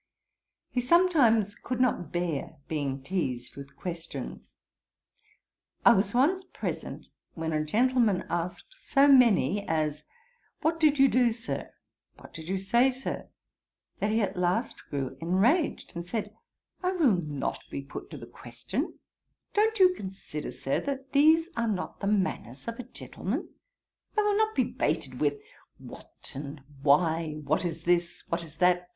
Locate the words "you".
10.97-11.07, 12.47-12.57, 19.77-19.93